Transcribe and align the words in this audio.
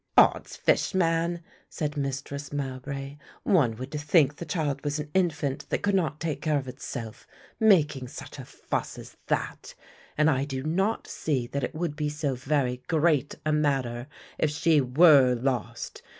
"Oddsfish 0.17 0.95
man," 0.95 1.43
said 1.69 1.95
Mistress 1.95 2.51
Mowbray, 2.51 3.17
"one 3.43 3.75
would 3.75 3.91
think 3.91 4.35
the 4.37 4.45
child 4.47 4.83
was 4.83 4.97
an 4.97 5.11
infant 5.13 5.69
that 5.69 5.83
could 5.83 5.93
not 5.93 6.19
take 6.19 6.41
care 6.41 6.57
of 6.57 6.67
itself, 6.67 7.27
making 7.59 8.07
such 8.07 8.39
a 8.39 8.45
fuss 8.45 8.97
as 8.97 9.15
that! 9.27 9.75
And 10.17 10.27
I 10.27 10.43
do 10.43 10.63
not 10.63 11.05
see 11.05 11.45
that 11.45 11.63
it 11.63 11.75
would 11.75 11.95
be 11.95 12.09
so 12.09 12.33
very 12.33 12.77
great 12.87 13.35
a 13.45 13.51
matter 13.51 14.07
if 14.39 14.49
she 14.49 14.81
were 14.81 15.35
lost. 15.35 16.01